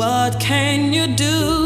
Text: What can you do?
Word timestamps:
What 0.00 0.40
can 0.40 0.94
you 0.94 1.08
do? 1.08 1.59